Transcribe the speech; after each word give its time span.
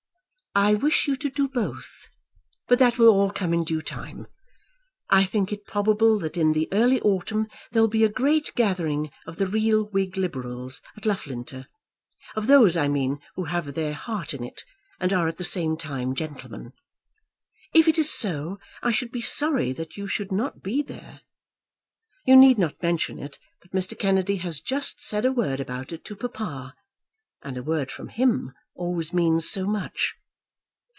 "I 0.53 0.73
wish 0.73 1.07
you 1.07 1.15
to 1.15 1.29
do 1.29 1.47
both; 1.47 2.09
but 2.67 2.77
that 2.79 2.97
will 2.97 3.07
all 3.07 3.31
come 3.31 3.53
in 3.53 3.63
due 3.63 3.81
time. 3.81 4.27
I 5.09 5.23
think 5.23 5.53
it 5.53 5.63
probable 5.65 6.19
that 6.19 6.35
in 6.35 6.51
the 6.51 6.67
early 6.73 6.99
autumn 6.99 7.47
there 7.71 7.81
will 7.81 7.87
be 7.87 8.03
a 8.03 8.09
great 8.09 8.51
gathering 8.53 9.11
of 9.25 9.37
the 9.37 9.47
real 9.47 9.85
Whig 9.85 10.17
Liberals 10.17 10.81
at 10.97 11.05
Loughlinter; 11.05 11.67
of 12.35 12.47
those, 12.47 12.75
I 12.75 12.89
mean, 12.89 13.19
who 13.35 13.45
have 13.45 13.75
their 13.75 13.93
heart 13.93 14.33
in 14.33 14.43
it, 14.43 14.65
and 14.99 15.13
are 15.13 15.29
at 15.29 15.37
the 15.37 15.45
same 15.45 15.77
time 15.77 16.13
gentlemen. 16.15 16.73
If 17.73 17.87
it 17.87 17.97
is 17.97 18.09
so, 18.11 18.59
I 18.83 18.91
should 18.91 19.13
be 19.13 19.21
sorry 19.21 19.71
that 19.71 19.95
you 19.95 20.05
should 20.05 20.33
not 20.33 20.61
be 20.61 20.81
there. 20.83 21.21
You 22.25 22.35
need 22.35 22.57
not 22.57 22.83
mention 22.83 23.19
it, 23.19 23.39
but 23.61 23.71
Mr. 23.71 23.97
Kennedy 23.97 24.35
has 24.39 24.59
just 24.59 24.99
said 24.99 25.23
a 25.23 25.31
word 25.31 25.61
about 25.61 25.93
it 25.93 26.03
to 26.03 26.15
papa, 26.17 26.75
and 27.41 27.55
a 27.55 27.63
word 27.63 27.89
from 27.89 28.09
him 28.09 28.51
always 28.75 29.13
means 29.13 29.49
so 29.49 29.65
much! 29.65 30.15